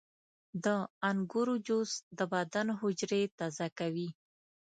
•د 0.63 0.67
انګورو 1.09 1.55
جوس 1.67 1.91
د 2.17 2.19
بدن 2.33 2.67
حجرې 2.79 3.21
تازه 3.37 3.67
کوي. 3.79 4.09